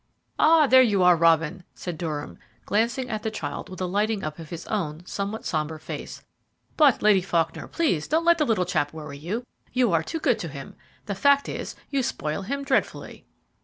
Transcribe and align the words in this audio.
"Ah! 0.39 0.65
there 0.65 0.81
you 0.81 1.03
are, 1.03 1.15
Robin," 1.15 1.63
said 1.75 1.95
Durham, 1.95 2.39
glancing 2.65 3.07
at 3.07 3.21
the 3.21 3.29
child 3.29 3.69
with 3.69 3.79
a 3.79 3.85
lighting 3.85 4.23
up 4.23 4.39
of 4.39 4.49
his 4.49 4.65
own 4.65 5.05
somewhat 5.05 5.45
sombre 5.45 5.79
face. 5.79 6.23
"But, 6.75 7.03
Lady 7.03 7.21
Faulkner, 7.21 7.67
please 7.67 8.07
don't 8.07 8.25
let 8.25 8.39
the 8.39 8.45
little 8.45 8.65
chap 8.65 8.93
worry 8.93 9.19
you 9.19 9.45
you 9.73 9.93
are 9.93 10.01
too 10.01 10.19
good 10.19 10.39
to 10.39 10.47
him. 10.47 10.75
The 11.05 11.13
fact 11.13 11.47
is, 11.47 11.75
you 11.91 12.01
spoil 12.01 12.41
him 12.41 12.63
dreadfully." 12.63 13.27